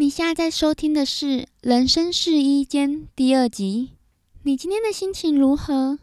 [0.00, 1.26] 你现在在收听的是
[1.60, 3.96] 《人生试衣间》第二集。
[4.44, 5.98] 你今天的心情如何？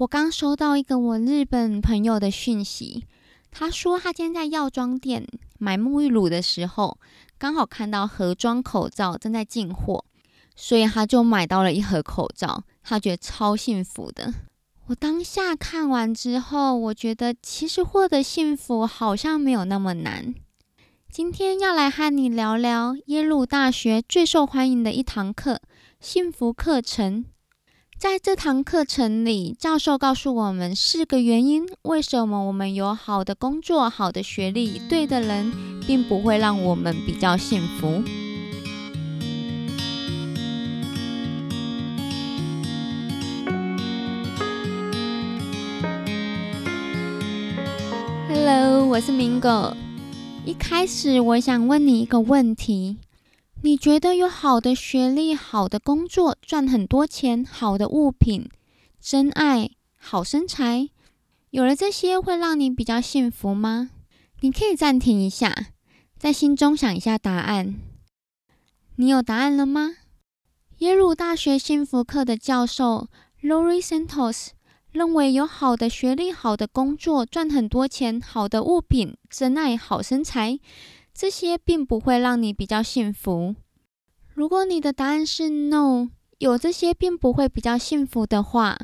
[0.00, 3.06] 我刚收到一个我日本朋友的讯息，
[3.50, 5.26] 他说他今天在药妆店
[5.58, 6.98] 买沐浴乳的时候，
[7.38, 10.04] 刚好看到盒装口罩正在进货，
[10.54, 14.34] 所以他就买到了一盒口罩，他觉得超幸福的。
[14.88, 20.34] 我当下看完之后，我觉得其实获得幸福好像没有那么难。
[21.16, 25.60] 今天要来和你聊聊耶鲁大学最受欢迎的一堂课——
[26.02, 27.24] 幸福课程。
[27.96, 35.52] 在这堂课程里，教授告诉我们四个原因：为什么我们有好的工作、好的学历、对的人，
[35.86, 38.02] 并不会让我们比较幸福。
[48.28, 49.76] Hello，我是明狗。
[50.46, 52.98] 一开始，我想问你一个问题：
[53.62, 58.50] 你觉得有好的学历、好的工作、赚很多钱、好的物品、
[59.00, 60.90] 真爱、好身材，
[61.48, 63.88] 有了这些会让你比较幸福吗？
[64.40, 65.68] 你可以暂停一下，
[66.18, 67.76] 在心中想一下答案。
[68.96, 69.96] 你有答案了吗？
[70.80, 73.08] 耶鲁大学幸福课的教授
[73.42, 74.48] Lori Santos。
[74.94, 80.60] 认为有好的学历、好的工作、赚很多钱、好的物品、真爱、好身材，
[81.12, 83.56] 这些并不会让你比较幸福。
[84.34, 88.78] 如果你的答案是 no，有这些并不会比较幸福的话，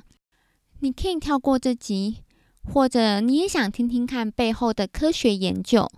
[0.80, 2.16] 你可以跳过这集，
[2.64, 5.88] 或者你也想听听看背后的科学研究。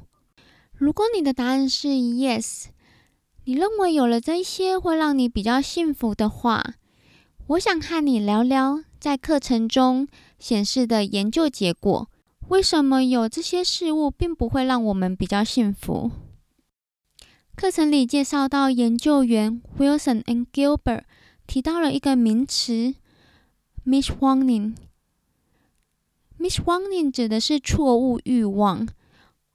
[0.74, 2.66] 如果你的答案是 yes，
[3.46, 6.74] 你认为有了这些会让你比较幸福的话，
[7.46, 8.84] 我想和你聊聊。
[9.02, 10.06] 在课程中
[10.38, 12.08] 显示的研究结果，
[12.46, 16.12] 为什么有这些事物并不会让我们比较幸福？
[17.56, 21.02] 课程里介绍到，研究员 Wilson and Gilbert
[21.48, 22.94] 提到了一个名词
[23.82, 24.82] m i s w a n i n g
[26.36, 28.86] m i s w a n i n g 指的是错误欲望。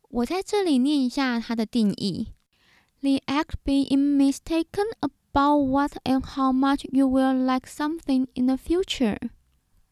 [0.10, 2.34] 我在这里念一下它的定义
[3.00, 9.18] ：The act being mistaken about what and how much you will like something in the future。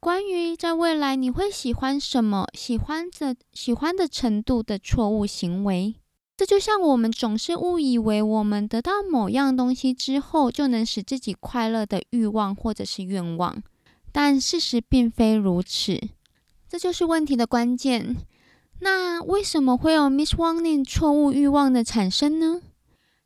[0.06, 5.96] 关于在未来你会喜欢什么、喜欢的喜欢的程度的错误行为，
[6.38, 13.64] 这就像我们总是误以为我们得到某样东西之后就能使自己快乐的欲望或者是愿望，
[14.12, 16.00] 但事实并非如此。
[16.70, 18.16] 这就是问题的关键。
[18.82, 22.62] 那为什么会有 miswanting 错误欲望的产生呢？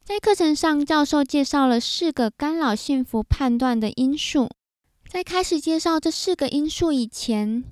[0.05, 4.49] 在课程上，教授介绍了四个干扰幸福判断的因素。
[5.09, 7.63] 在开始介绍这四个因素以前，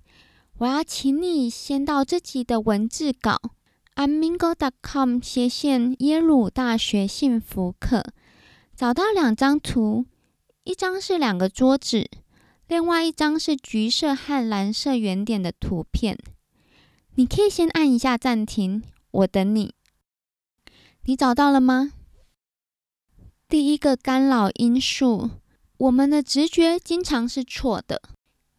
[0.57, 3.39] 我要请你先到这集的文字稿
[3.93, 8.03] amingo.com 斜线耶鲁大学幸福课，
[8.75, 10.07] 找到两张图，
[10.63, 12.09] 一张是两个桌子，
[12.67, 16.17] 另外一张是橘色和蓝色圆点的图片。
[17.13, 18.81] 你可以先按一下暂停，
[19.11, 19.75] 我等你。
[21.03, 21.93] 你找到了吗？
[23.47, 25.29] 第一个干扰因素。
[25.77, 28.01] 我们的直觉经常是错的，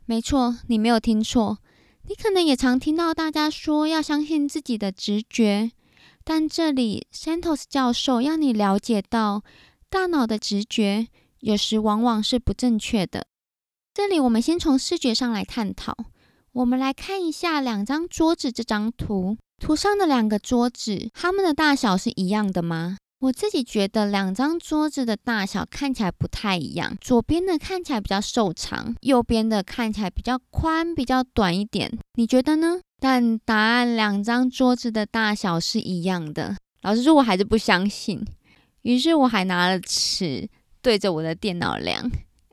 [0.07, 1.59] 没错，你没有听错。
[2.07, 5.73] 你可能也常听到大家说要相信自己的直觉，
[6.25, 9.43] 但这里 Santos 教授要你了解到，
[9.91, 11.09] 大脑的直觉
[11.41, 13.27] 有时往往是不正确的。
[13.93, 15.97] 这里我们先从视觉上来探讨。
[16.53, 22.97] 我们来看一下两张桌子这张图，图上的两个桌子，它们的大小是一样的吗？
[23.21, 31.99] 我自己觉得两张桌子的大小看起来不太一样，左边的看起来比较瘦长，右边的看起来比较宽、比较短一点。
[32.15, 32.81] 你觉得呢？
[33.01, 36.57] 但答案两张桌子的大小是一样的。
[36.83, 38.25] 老实说，我还是不相信。
[38.83, 40.49] 于是我还拿了尺
[40.81, 42.09] 对着我的电脑量，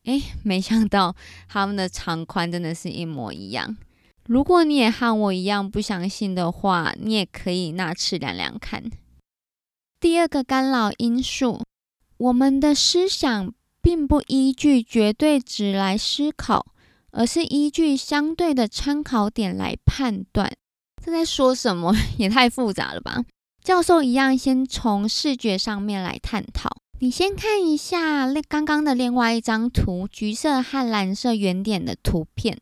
[0.06, 1.16] 诶，没想到
[1.48, 3.78] 它们的长宽真的是一模一样。
[4.26, 8.84] 如果你也和我一样不相信的话，你也可以拿尺量量看。
[10.06, 11.64] 第二个干扰因素，
[12.18, 16.68] 我们的思想并不依据绝对值来思考，
[17.10, 20.54] 而是依据相对的参考点来判断。
[21.04, 21.92] 这在说什么？
[22.20, 23.24] 也太复杂了吧！
[23.64, 26.70] 教授一样，先从视觉上面来探讨。
[27.00, 32.60] 你先看一下那刚刚的另外一张图，橘色和蓝色圆点的图片。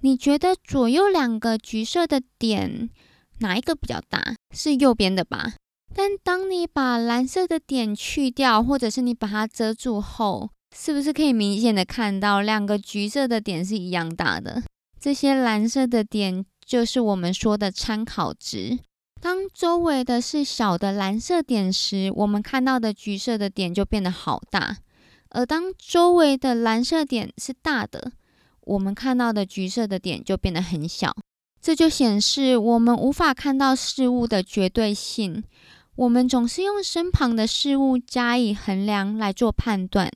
[0.00, 2.90] 你觉得左右两个橘色的点
[3.38, 4.34] 哪一个比较大？
[4.52, 5.52] 是右边的吧？
[5.94, 14.62] 但当你把蓝色的点去掉，或者是你把它遮住后，是不是可以明显的看到两个橘色的点是一样大的？
[14.98, 18.78] 这些蓝色的点就是我们说的参考值。
[19.20, 24.78] 当周围的是小的蓝色点时，我们看到的橘色的点就变得好大；
[25.28, 28.12] 而当周围的蓝色点是大的，
[28.62, 31.14] 我们看到的橘色的点就变得很小。
[31.60, 35.44] 这就显示我们无法看到事物的绝对性。
[35.96, 40.10] 我们总是用身旁的事物加以衡量来做判断。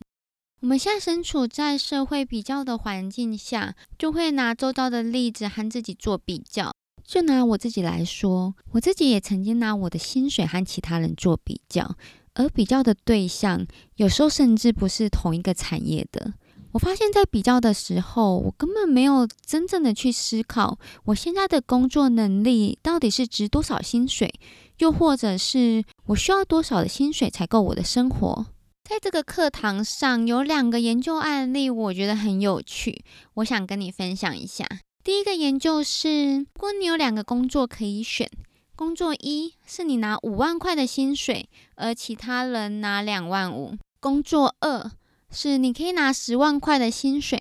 [0.61, 6.73] 我们现在身处在社会比较的环境下，就会拿周遭的例子和自己做比较。
[7.05, 11.95] 就拿我自己来说，我自己也曾经拿我的薪水和其他人做比较，
[12.33, 16.33] 而比较的对象有时候甚至不是同一个产业的。
[16.73, 24.35] 我发现，在比较的时候，我根本没有真正的去思考，我现在的工作能力到底是值多少薪水，
[24.79, 28.47] 又或者是我需要多少的薪水才够我的生活。
[28.85, 34.67] 在这个课堂上，有两个研究案例，我觉得很有趣，我想跟你分享一下。
[35.03, 38.31] 第一个研究是，如果你有两个工作可以选，
[38.75, 44.91] 工作一是你拿五万块的薪水，而其他人拿两万五；工作二。
[45.29, 47.39] 是你可以拿十万块的薪水，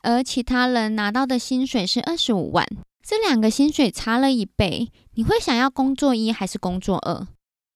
[0.00, 2.66] 而其他人拿到的薪水是二十五万，
[3.06, 7.26] 这两个薪水差了一倍，你会想要工作一还是工作二？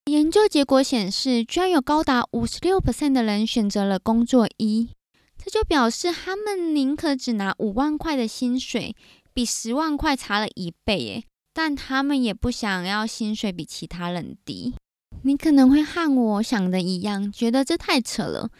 [0.06, 4.88] 研究结果显示，居然有高达五十六 percent 的人选择了工作一，
[5.36, 8.96] 这就表示他们宁可只拿五万块的薪水，
[9.32, 11.24] 比十万块差了一倍耶，
[11.54, 14.74] 但他们也不想要薪水比其他人低。
[15.22, 18.50] 你可能会和我想的一样，觉得这太扯了。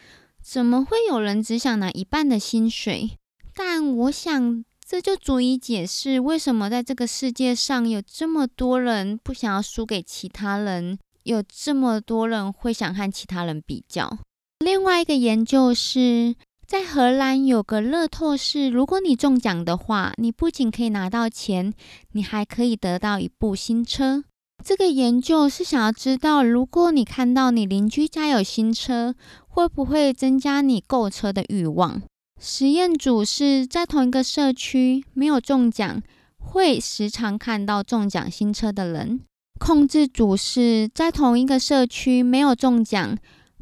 [0.41, 3.11] 怎么会有人只想拿一半的薪水？
[3.55, 14.17] 但我想，这就足以解释为什么在这个世界上有这么多人不想要输给其他人，有这么多人会想和其他人比较。
[14.61, 16.35] 另外一个研究是
[16.67, 21.75] 在荷兰有个乐透是，如果你中奖的话，你不仅可以拿到钱，
[22.13, 24.25] 你还可以得到一部新车。
[24.65, 29.15] 这个研究是想要知道，如果你看到你邻居家有新车，
[29.49, 32.01] 会不会增加你购车的欲望？
[32.41, 36.01] 实验组是在同一个社区，没有中奖，
[36.39, 39.19] 会时常看到中奖新车的人；
[39.59, 43.19] 控制组是在同一个社区，没有中奖，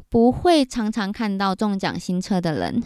[0.09, 2.83] 不会常常看到中奖新车的人。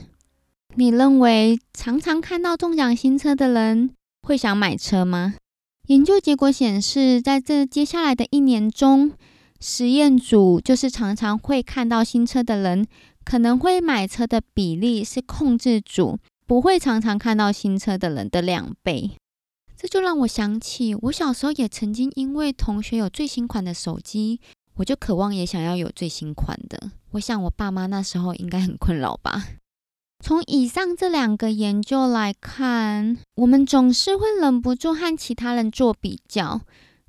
[0.76, 3.90] 你认为常常看到中奖新车的人
[4.24, 5.36] 会想买车吗？
[5.88, 9.12] 研究结果显示，在这接下来的一年中，
[9.60, 12.88] 实验组就是常常会看到新车的人，
[13.24, 19.12] 可能会买车的比例是控制组不会常常看到新车的人的两倍。
[19.78, 24.40] 这就让我想起，我小时候也曾经因为同学有最新款的手机，
[24.76, 26.92] 我就渴望也想要有最新款的。
[27.12, 29.48] 我想我爸妈那时候应该很困扰吧。
[30.24, 36.62] 从以上这两个研究来看，我们总是会忍不住和其他人做比较，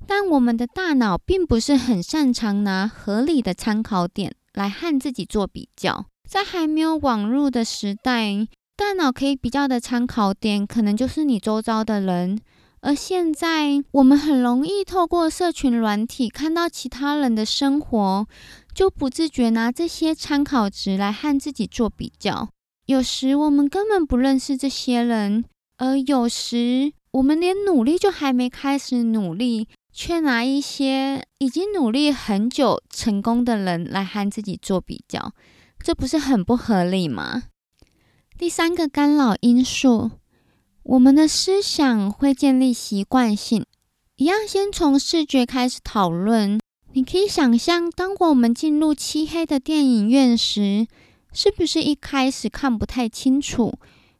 [0.07, 6.05] 但我们的大脑并不是很擅长拿合理的参考点来和自己做比较。
[6.29, 12.39] 在还没有网络的时代，大脑可以比较的参考点可能就是你周遭的人，
[12.81, 18.25] 而现在我们很容易透过社群软体看到其他人的生活，
[18.73, 22.49] 就不自觉拿这些参考值来和自己做比较。
[22.85, 25.45] 有时我们根本不认识这些人，
[25.77, 35.33] 而有时我们连努力就还没开始努力，却拿一些已经努力很久成功的人来和自己做比较，
[35.79, 37.43] 这不是很不合理吗？
[38.37, 40.11] 第三个干扰因素，
[40.81, 43.65] 我们的思想会建立习惯性。
[44.15, 46.59] 一样，先从视觉开始讨论。
[46.93, 50.87] 你可以想象，当我们进入漆黑的电影院时。
[51.35, 53.73] 是不是一开始看不太清楚，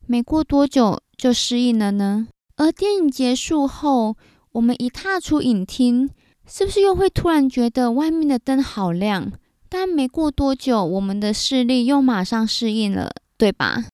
[0.08, 2.28] 没过多久就适应了呢？
[2.56, 4.18] 而电影结束后，
[4.54, 6.10] 我们一踏出影厅，
[6.48, 9.32] 是不是又会突然觉得外面的灯好亮？
[9.68, 13.86] 但没过多久，我们的视力又马上适应了，对吧？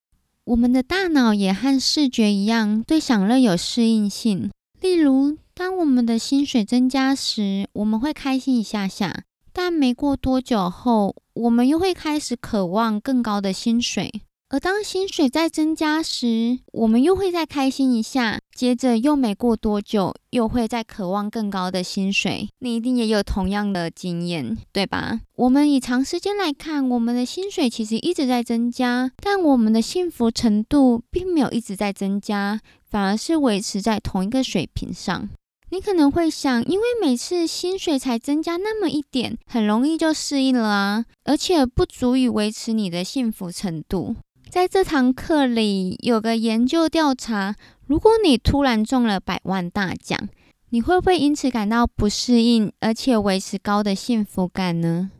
[0.43, 4.49] 我们的大脑也和视觉一样，对享乐有适应性。
[4.81, 9.23] 例如，当我们的薪水增加时，我们会开心一下下。
[9.53, 14.21] 但没过多久后，我们又会开始渴望更高的薪水。
[14.51, 18.39] 而当薪水在增加时，我们又会再开心一下。
[18.56, 22.50] 接着又没过多久，又会再渴望更高的薪水。
[22.58, 25.22] 你一定也有同样的经验，对吧？
[25.36, 35.29] 我们以长时间来看，我们的薪水其实一直在增加，但我们的幸福程度并没有一直在增加，反而是维持在同一个水平上。
[35.72, 44.15] 你可能会想，因为每次薪水才增加那么一点，很容易就适应了啊，而且不足以维持你的幸福程度。
[44.50, 50.27] 在这堂课里，有个研究调查，如果你突然中了百万大奖，
[50.72, 55.12] 你会不会因此感到不适应，而且维持高的幸福感呢？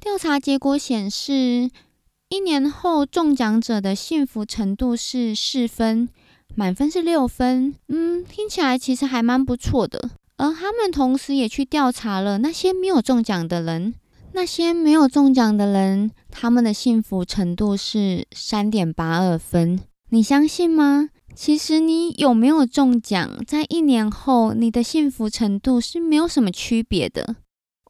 [0.00, 1.70] 调查结果显示，
[2.30, 6.08] 一年后中奖者的幸福程度是四分，
[6.54, 7.74] 满分是六分。
[7.88, 10.12] 嗯，听起来其实还蛮不错的。
[10.38, 13.94] 而他们同时也去调查了那些没有中奖的人，
[14.34, 19.78] 那些没有中奖的人，他们的幸福程度是三点八二分。
[20.10, 21.10] 你相信吗？
[21.34, 27.36] 其实你有没有中奖，在一年后，你的幸福程度是没有什么区别的。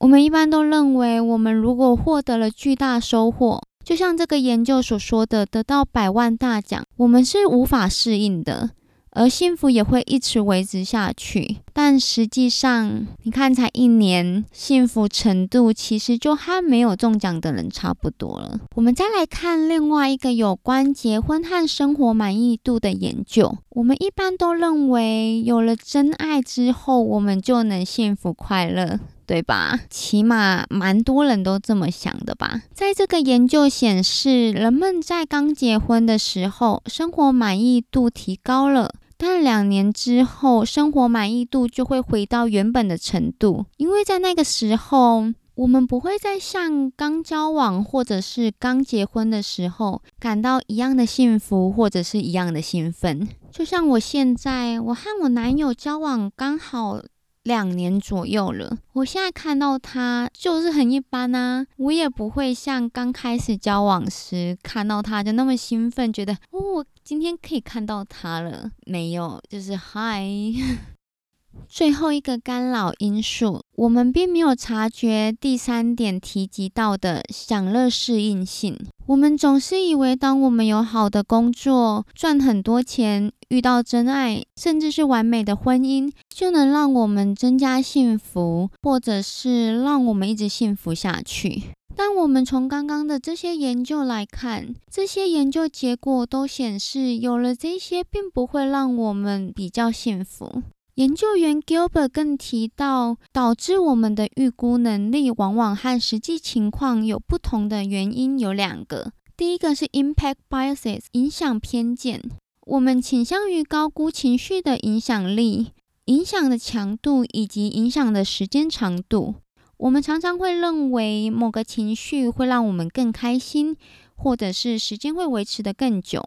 [0.01, 8.71] 我们一般都认为，我们如果获得了巨大收获，就像这个研究所说的，得到百万大奖，我们是无法适应的。
[9.15, 18.59] 而幸福也会一直维持下去，但实际上，你看才一年，幸福程度其实就和没有中奖的人差不多了。
[18.75, 23.59] 我们再来看另外一个有关结婚和生活满意度的研究。
[23.71, 29.79] 我们一般都认为，有了真爱之后，我们就能幸福快乐，对吧？
[29.91, 32.63] 起码蛮多人都这么想的吧。
[32.73, 38.91] 在这个研究显示，人们在刚结婚的时候，生活满意度提高了。
[39.25, 53.29] 但两年之后，生活满意度就会回到原本的程度，因为在那个时候，我们不会再像刚交往或者是刚结婚的时候感到一样的幸福或者是一样的兴奋。
[53.53, 57.01] 就像我现在，我和我男友交往刚好。
[57.45, 68.71] 两年左右了，我现在看到他就是很一般啊，我也不会像刚开始交往时看到他就那么兴奋，觉得哦，今天可以看到他了。
[68.87, 70.25] 没有，就是嗨。
[71.69, 78.79] 最后一个干扰因素，我们并没有察觉第三点提及到的享乐适应性。
[79.05, 91.65] 我们总是以为，当我们有好的工作、赚很多钱、遇到真爱，甚至是完美的婚姻，就能让我们增加幸福，或者是让我们一直幸福下去。
[91.95, 100.63] 但我们从刚刚的这些研究来看，这些研究结果都显示，有了这些，并不会让我们比较幸福。
[100.95, 109.13] 研究员 Gilbert 更提到，导致我们的预估能力往往和实际情况有不同的原因有两个。
[109.37, 112.23] 第一个是 impact biases 影响偏见，
[112.65, 115.73] 我们倾向于高估情绪的影响力、
[116.05, 119.35] 影响的强度以及影响的时间长度。
[119.79, 123.77] 我们常常会认为某个情绪会让我们更开心，
[124.15, 126.25] 或者是时间会维持得更久。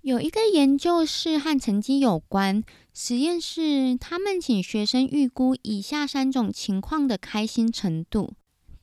[0.00, 2.64] 有一个研究是和成绩有关。
[2.94, 8.32] 实验室他们请学生预估以下三种情况的开心程度。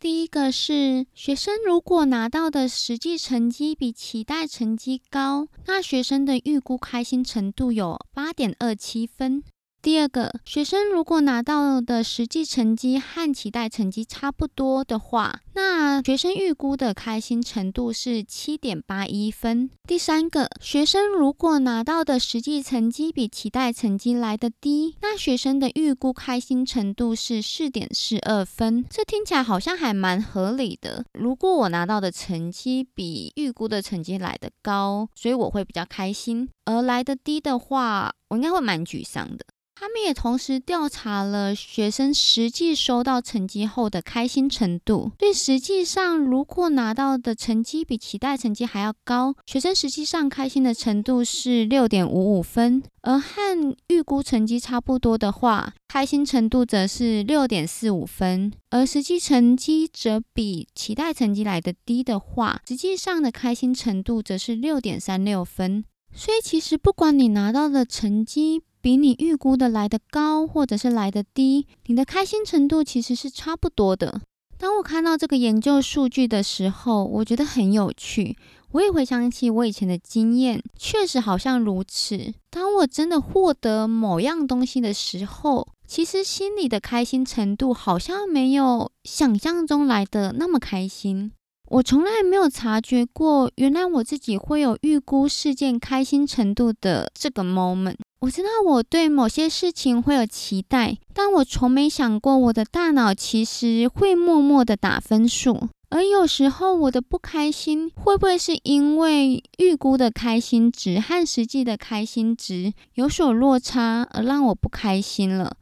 [0.03, 9.41] 第一个是学生如果拿到的实际成绩比期待成绩高，那学生的预估开心程度有八点二七分。
[9.83, 19.69] 第二个，学生如果拿到的实际成绩和期待成绩差不多的话，那学生预估的开心程度是七点八一分。
[19.85, 28.85] 第三个，学生如果拿到的实际成绩比期待成绩来得低，那学生的预估开心程度是四点四二分。
[28.89, 31.03] 这听起来好像还蛮合理的。
[31.11, 39.45] 如果我拿到的成绩比预估的成绩来得高，所以我会比较开心；而来得低的话，我应该会蛮沮丧的。
[39.83, 45.11] 他们也同时调查了学生实际收到成绩后的开心程度。
[45.17, 65.83] 对，实际上如果拿到的成绩比期待成绩还要高，学生实际上开心的程度是六点五五分；而和预估成绩差不多的话，开心程度则是六点四五分；而实际成绩则比期待成绩来的低的话，实际上的开心程度则是六点三六分。
[66.15, 74.19] 所以，其实不管你拿到的成绩，比你预估的来的高，或者是来的低，你的开心程度其实是差不多的。
[74.57, 78.37] 当我看到这个研究数据的时候，我觉得很有趣。
[78.73, 82.33] 我也回想起我以前的经验，确实好像如此。
[82.49, 91.31] 当我真的获得某样东西的时候，其实心里的开心程度好像没有想象中来的那么开心。
[91.69, 97.95] 我从来没有察觉过，原来我自己会有预估事件开心程度的这个 moment。
[98.23, 105.67] 我知道我对某些事情会有期待，但我从没想过我的大脑其实会默默的打分数。
[105.89, 115.57] 而有时候我的不开心，会不会是因为预估的开心值和实际的开心值有所落差，而让我不开心了？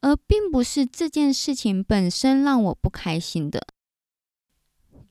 [0.00, 3.60] 而并不是这件事情本身让我不开心的。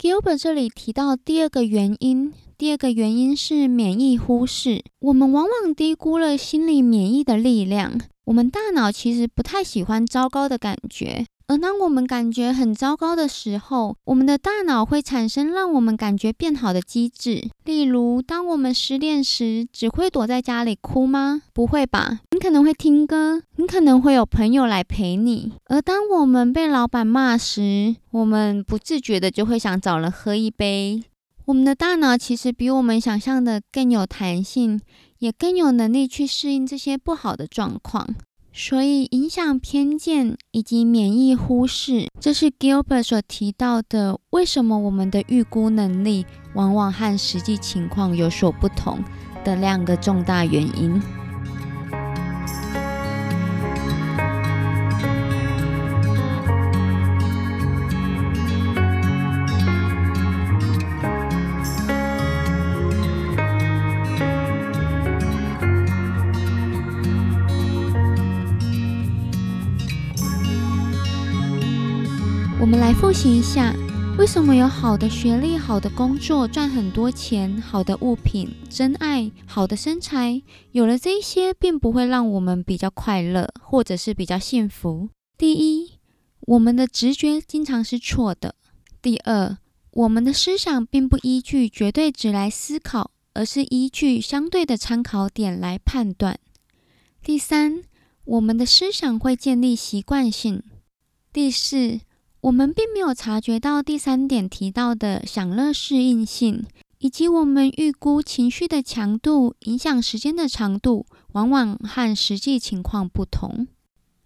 [0.03, 4.83] Gilbert 这里提到第二个原因，第二个原因是免疫忽视。
[4.99, 7.97] 我们往往低估了心理免疫的力量。
[8.25, 11.25] 我们大脑其实不太喜欢糟糕的感觉。
[11.47, 17.49] 而当我们感觉很糟糕的时候，我们的大脑会产生让我们感觉变好的机制。
[17.65, 21.43] 例如，当我们失恋时，只会躲在家里哭吗？
[21.53, 25.53] 不会吧，你可能会听歌，你可能会有朋友来陪你。
[25.65, 31.03] 而当我们被老板骂时，我们不自觉的就会想找人喝一杯。
[31.45, 34.79] 我们的大脑其实比我们想象的更有弹性，
[35.19, 38.07] 也更有能力去适应这些不好的状况。
[38.55, 44.19] 所以，影响偏见以及免疫忽视，这是 Gilbert 所提到的。
[44.29, 49.03] 为什么我们的预估能力往往和实际情况有所不同
[49.43, 51.01] 的两个重大原因？
[73.13, 73.75] 我们来复习一下，
[74.17, 80.41] 为什么有好的学历、好的工作、赚很多钱、好的物品、真爱、好的身材，
[80.71, 85.09] 有了这些，并不会让我们比较快乐，或者是比较幸福。
[85.37, 85.99] 第一，
[86.39, 88.55] 我们的直觉经常是错的；
[88.99, 89.59] 第二，
[89.91, 96.37] 我们的思想并不依据绝对值来思考，而是依据相对的参考点来判断；
[97.23, 97.83] 第三，
[98.25, 100.63] 我们的思想会建立习惯性；
[101.31, 101.99] 第四。
[102.43, 106.65] 我们并没有察觉到第三点提到的享乐适应性，
[106.99, 113.65] 以及我们预估情绪的强度影响时间的长度，往往和实际情况不同。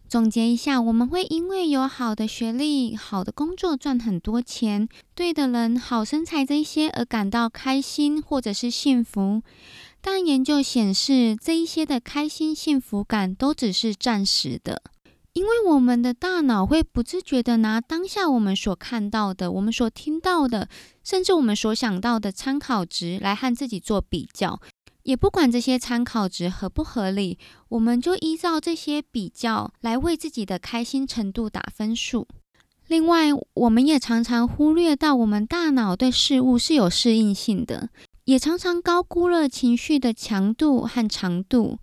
[0.09, 9.43] 总结一下，我们会因为有好的学历、好的工作、赚很多钱、对的人、好身材这一些而感到开心或者是幸福，
[10.01, 14.81] 但研究显示，这一些的开心、幸福感都只是暂时的。
[15.37, 20.67] 因为我们的大脑会不自觉的拿当下我们所看到的、我们所听到的，
[21.03, 24.59] 甚至我们所想到的参考值来和自己做比较，
[25.03, 27.37] 也不管这些参考值合不合理，
[27.69, 32.27] 我们就依照这些比较来为自己的开心程度打分数。
[32.87, 37.89] 另外，我们也常常忽略到我们大脑对事物是有适应性的，
[38.25, 41.77] 也常常高估了情绪的强度和长度。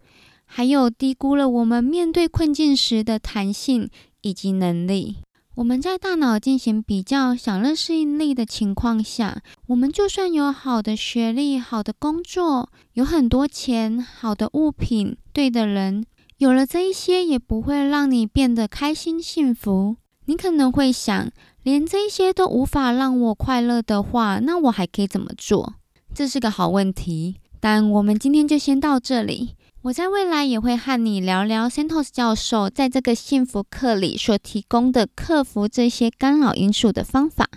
[0.57, 3.91] 还有低估了我们面对困境时的弹性
[4.21, 5.17] 以及能力。
[5.57, 16.05] 我们在大脑进行比较享乐适应力的情况下，我们就算有好的学历、好的工作、有很多钱、好的物品、对的人，
[16.39, 19.97] 有了这一些也不会让你变得开心幸福。
[20.27, 21.33] 你可能会想，
[21.65, 25.75] 连这一些都无法让我快乐的话，那我还可以怎么做？
[26.15, 27.39] 这是个好问题。
[27.59, 29.57] 但我们今天就先到这里。
[29.85, 37.51] 我在未来也会和你聊聊 Santos 教授在这个幸福课里所提供的克服这些干扰因素的方法。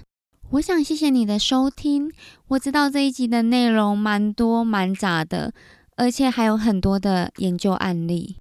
[0.50, 2.12] 我想谢谢你的收听。
[2.50, 5.54] 我知道这一集的内容蛮多蛮杂的，
[5.96, 8.36] 而且还有很多的研究案例。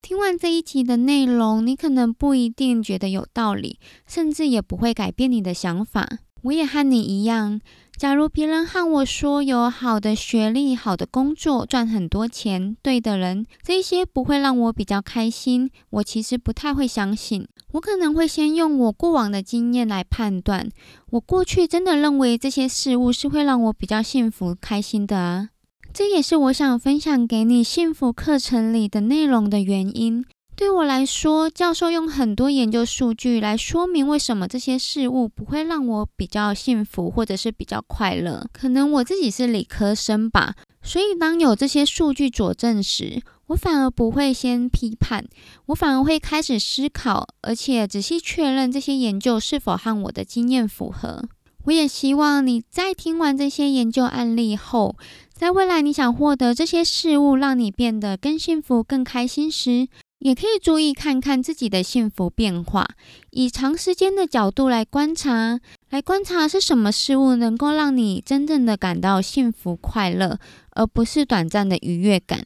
[0.00, 6.08] 听完这一集的内容，你可能不一定觉得有道理，甚至也不会改变你的想法。
[6.44, 7.60] 我也和你一样。
[7.96, 17.46] 假如别人和我说有好的学历、好的工作、赚很多钱、对的人，这些不会让我比较开心，我其实不太会相信。
[17.72, 20.68] 我可能会先用我过往的经验来判断，
[21.10, 25.50] 我过去真的认为这些事物是会让我比较幸福、开心的啊。
[25.92, 30.24] 这也是我想分享给你幸福课程里的内容的原因。
[30.56, 38.46] 对我来说，教授用很多研究数据来说明为什么这些事物不会让我比较幸福，或者是比较快乐。
[38.52, 45.26] 可能我自己是理科生吧，所以当有这些数据佐证时，我反而不会先批判，
[45.66, 51.24] 我反而会开始思考，而且仔细确认这些研究是否和我的经验符合。
[51.64, 54.96] 我也希望你在听完这些研究案例后，
[55.32, 59.88] 在未来你想获得这些事物让你变得更幸福、更开心时，
[60.24, 62.88] 也可以注意看看自己的幸福变化，
[63.30, 65.60] 以长时间的角度来观察，
[65.90, 70.38] 来观察是什么事物能够让你真正的感到幸福快乐，
[70.70, 72.42] 而不是短暂的愉悦感。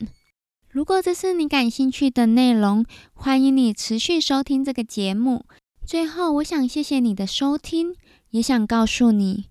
[0.68, 5.44] 如果这是你感兴趣的内容，欢迎你持续收听这个节目。
[5.86, 7.94] 最后，我想谢谢你的收听，
[8.30, 9.46] 也想告诉你。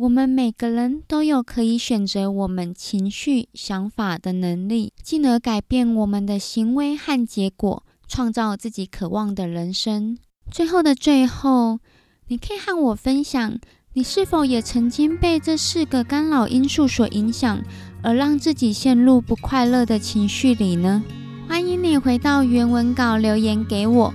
[0.00, 10.16] 我们每个人都有可以选择我们情绪、想法的能力，进而改变我们的行为和结果，创造自己渴望的人生。
[10.52, 11.80] 最后的最后，
[12.28, 13.58] 你可以和我分享，
[13.94, 17.60] 你是否也曾经被这四个干扰因素所影响，
[18.00, 21.02] 而让自己陷入不快乐的情绪里呢？
[21.48, 24.14] 欢迎你回到原文稿留言给我，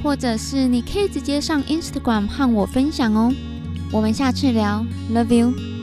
[0.00, 3.34] 或者是你可以直接上 Instagram 和我分享哦。
[3.94, 5.73] 我们下次聊，Love you。